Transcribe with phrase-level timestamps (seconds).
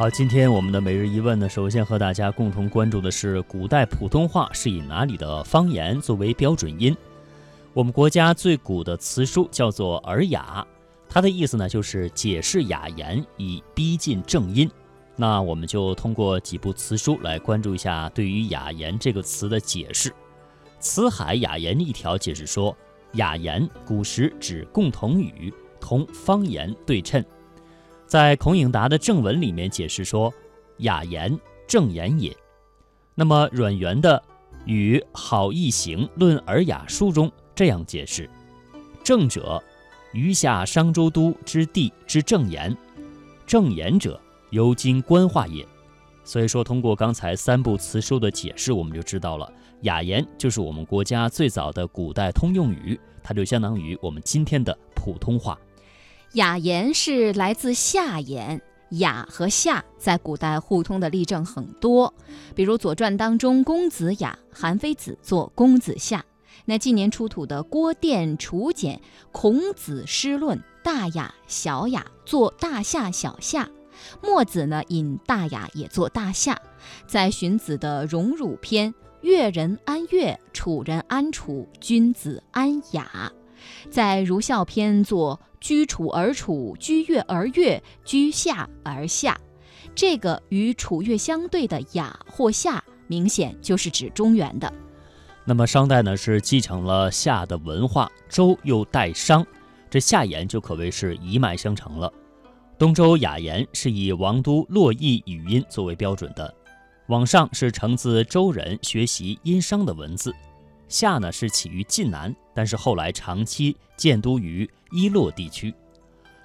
[0.00, 6.96] 好，今天我们的每日一问呢，首先和大家共同关注的是古代普通话是以哪里的方言作为标准音？
[7.74, 10.66] 我们国家最古的词书叫做《尔雅》，
[11.06, 14.70] 它的意思呢就是解释雅言以逼近正音。
[15.16, 20.08] 那我们就通过几部词书来关注一下对于雅言这个词的解释。
[20.78, 22.74] 《辞海雅言》一条解释说，
[23.16, 27.22] 雅言古时指共同语，同方言对称。
[28.10, 30.34] 在孔颖达的正文里面解释说，
[30.78, 31.38] 雅言
[31.68, 32.36] 正言也。
[33.14, 34.20] 那么阮元的
[34.64, 38.28] 《与好易行论尔雅书》中这样解释：
[39.04, 39.62] 正者，
[40.12, 42.72] 余下商周都之地之正言；
[43.46, 45.64] 正言者，由今官话也。
[46.24, 49.48] 所以说，通过刚才三部词书的解释，我们就知道了
[49.82, 55.56] 雅言就是我们国家最早的古代通用语，它就相当于我们今天的普通话。
[56.34, 62.14] 雅言是来自夏言，雅和夏在古代互通的例证很多，
[62.54, 66.24] 比如《左传》当中公子雅，韩非子作公子夏。
[66.66, 68.96] 那近年出土的郭店楚简
[69.32, 73.68] 《孔子诗论》，大雅、小雅作大夏、小夏。
[74.22, 76.56] 墨子呢引大雅也作大夏。
[77.08, 83.32] 在荀子的《荣辱篇》，越人安越，楚人安楚，君子安雅。
[83.90, 89.38] 在儒孝篇作居楚而楚，居越而越，居夏而夏。
[89.94, 94.72] 这个与楚越相对的雅或夏，明显就是指中原的。
[95.44, 99.44] 那么商代呢是继承了夏的文化，周又代商，
[99.88, 102.12] 这夏言就可谓是一脉相承了。
[102.78, 106.54] 东周雅言是以王都洛邑语音作为标准的，
[107.08, 110.32] 往上是承自周人学习殷商的文字。
[110.88, 115.74] 夏呢是起于晋南，但是后来长期建都于伊洛地区。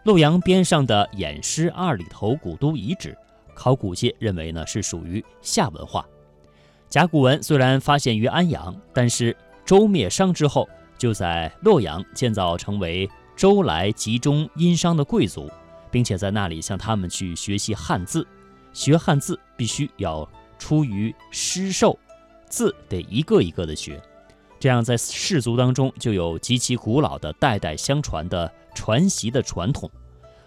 [0.04, 3.18] 洛阳边上的偃师二里头古都遗址，
[3.56, 6.06] 考古界认为呢是属于夏文化。
[6.88, 15.50] 甲骨文虽然发现于安阳，但是周灭商之后，就在洛阳建造，成为周来集中殷商的贵族，
[15.90, 18.26] 并且在那里向他们去学习汉字。
[18.72, 20.30] 学汉字必须要
[20.60, 21.98] 出于诗授，
[22.48, 24.00] 字得一个一个的学。
[24.66, 29.88] 这样，在氏族当中就有极其古老的代代相传的传习的传统，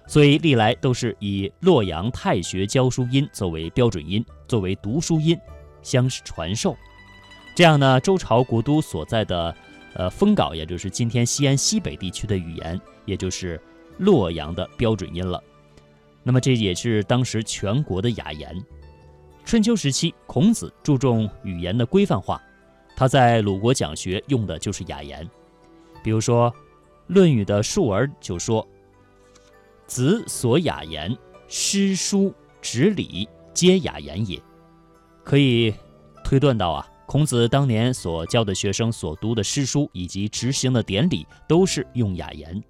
[0.08, 5.38] 所以历来都是以洛阳太学教书音作为标准音，作为读书音
[5.84, 6.76] 相传授。
[7.54, 9.54] 这样呢，周朝国都所在的
[9.94, 13.62] 呃封稿，也就是今天西安西北地区的语言，也就是
[13.98, 15.40] 洛阳的标准音了。
[16.24, 18.52] 那么这也是当时全国的雅言。
[19.44, 22.42] 春秋时期，孔子注重语言的规范化。
[22.98, 25.24] 他在鲁国讲学用的就是雅言，
[26.02, 26.50] 比如说
[27.06, 28.66] 《论语》的述而就说
[29.86, 31.16] ：“子所雅言，
[31.46, 34.42] 诗书执礼皆雅言也。”
[35.22, 35.72] 可以
[36.24, 42.60] 推断到啊，孔子当年所教的学生所读的诗书以及执行的典礼都是用雅言。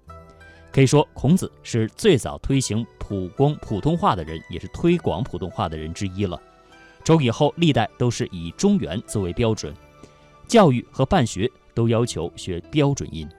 [0.71, 6.39] 可以说，孔子是最早推行普光普通话的人，也是推广普通话的人之一了。
[7.03, 9.73] 周以后历代都是以中原作为标准。
[10.49, 13.29] 教育和办学都要求学标准音。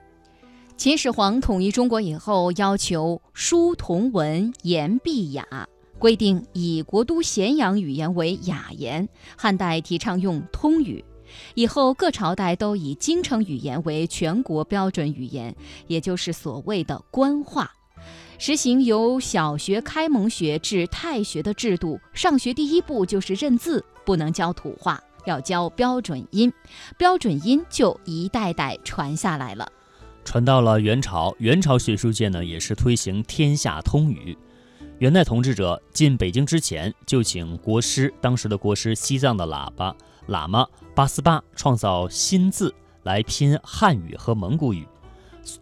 [0.77, 5.45] 秦始皇统一中国以后，要求书同文，言必雅，
[5.99, 9.07] 规定以国都咸阳语言为雅言。
[9.37, 11.03] 汉代提倡用通语，
[11.53, 15.53] 以后各朝代都以京城语言为全国标准语言，
[15.87, 17.69] 也就是所谓的官话，
[18.39, 21.99] 实行由小学开蒙学至太学的制度。
[22.13, 25.03] 上学第一步就是认字，不能教土话。
[25.25, 26.51] 要教标准音，
[26.97, 29.71] 标准音就一代代传下来了。
[30.23, 34.37] 传到了元朝，元朝学术界呢也是推行天下通语。
[34.99, 39.95] 元代统治者进北京之前，就请国师，当时的国师西藏的喇叭
[40.27, 42.73] 喇嘛八思巴创造新字
[43.03, 44.87] 来拼汉语和蒙古语。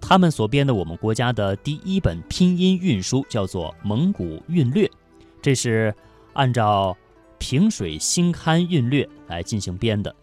[0.01, 4.85] 他们所编的我们国家的第一本拼音运书叫做《蒙古韵略》，
[5.41, 5.95] 这是
[6.33, 6.97] 按照。
[7.39, 10.15] 平水新刊韵略来进行编的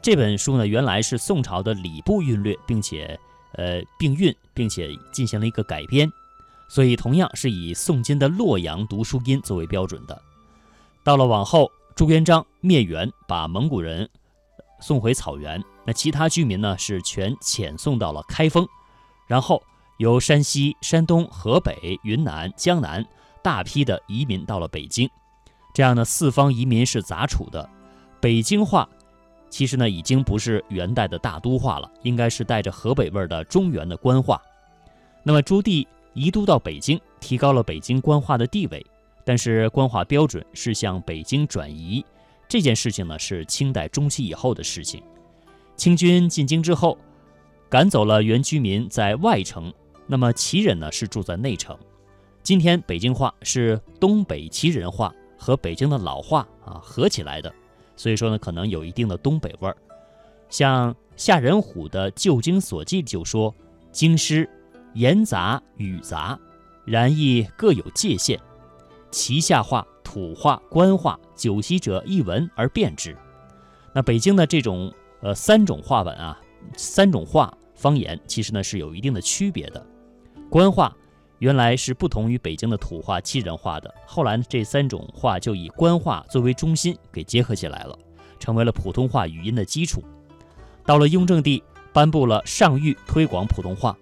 [0.00, 3.18] 这本书呢，原来是宋朝的礼部韵略，并且
[3.54, 6.10] 呃并韵，并且进行了一个改编，
[6.68, 10.22] 所以同样是以宋金的洛阳读书音作为标准的。
[11.04, 14.08] 到了往后，朱元璋灭元，把蒙古人
[14.80, 18.66] 送回草原，那其他居民呢是全遣送到了开封，
[19.26, 19.60] 然后
[19.98, 23.04] 由山西、山东、河北、云南、江南
[23.42, 25.10] 大批的移民到了北京。
[25.78, 27.70] 这样的四方移民是杂处的，
[28.20, 28.88] 北京话
[29.48, 34.42] 其实呢已经不是元代的大都话了，应该是带着河北味儿的中原的官话。
[35.22, 38.84] 那么朱棣移都到北京，提高了北京官话的地位。
[39.24, 42.04] 但是官话标准是向北京转移，
[42.48, 45.00] 这件事情呢是清代中期以后的事情。
[45.76, 46.98] 清军进京之后，
[47.68, 49.72] 赶走了原居民在外城，
[50.08, 51.78] 那么旗人呢是住在内城。
[52.42, 57.50] 今天北京话是东北旗人话和北京的老话啊合起来的，
[57.96, 59.76] 所以说呢可能有一定的东北味儿。
[60.50, 63.54] 像夏仁虎的《旧京所记》就说
[63.92, 64.48] ：“京师
[64.94, 66.38] 言杂语杂，
[66.84, 68.38] 然亦各有界限。
[69.10, 73.16] 其下话、土话、官话，久习者一闻而辨之。”
[73.94, 76.40] 那北京的这种呃三种话文啊，
[76.76, 79.86] 三种话方言，其实呢是有一定的区别的。
[80.50, 80.96] 官话
[81.38, 87.96] 原来是不同于北京的土话、七人话的，后来这三种话就以官话作为中心给结合起来了，
[88.40, 90.02] 成为了普通话语音的基础。
[90.84, 91.62] 到了雍正帝
[91.92, 93.96] 颁布了上谕推广普通话，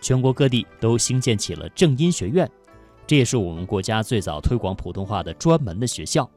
[0.00, 2.50] 全国各地都兴建起了正音学院，
[3.06, 6.28] 这也是我们国家最早推广普通话的专门的学校。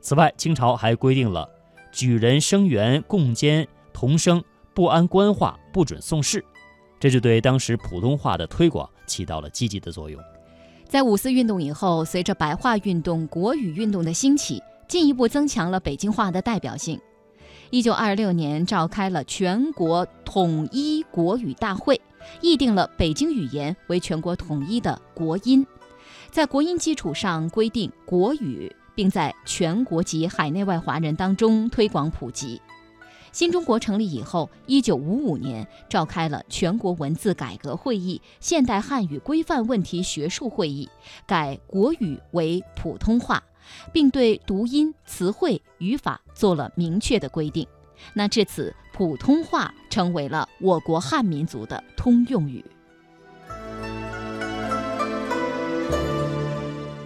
[0.00, 1.48] 此外，清朝还规定了
[1.92, 4.42] 举人生员共监同声，
[4.74, 6.44] 不安官话，不准送仕，
[7.04, 10.18] 这就对当时普通话的推广起到了积极的作用。
[10.88, 16.98] 在五四运动以后，随着白话运动、国语运动的兴起，进一步增强了北京话的代表性。
[17.68, 22.00] 一九二六年召开了全国统一国语大会，
[22.40, 25.66] 议定了北京语言为全国统一的国音，
[26.30, 32.58] 在国音基础上规定国语，并在全国及海内外华人当中推广普及。
[33.34, 40.88] 新中国成立以后，一九五五年召开了全国文字改革会议、现代汉语规范问题学术会议，
[41.26, 43.42] 改国语为普通话。
[43.92, 47.66] 并对读音、词汇、语法做了明确的规定。
[48.12, 52.64] 那至此，普通话成为了我国汉民族的通用语。